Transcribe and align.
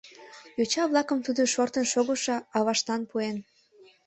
Йоча-влакым 0.57 1.19
тудо 1.25 1.41
шортын 1.53 1.85
шогышо 1.93 2.35
аваштлан 2.57 3.01
пуэн. 3.09 3.37